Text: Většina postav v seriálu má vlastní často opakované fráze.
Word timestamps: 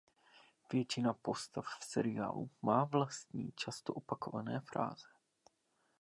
Většina 0.73 1.13
postav 1.13 1.65
v 1.65 1.83
seriálu 1.85 2.49
má 2.61 2.83
vlastní 2.83 3.51
často 3.51 3.93
opakované 3.93 4.59
fráze. 4.59 5.07